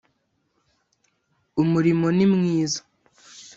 umurimo 1.61 2.07
ni 2.17 2.25
mwiza 2.33 2.81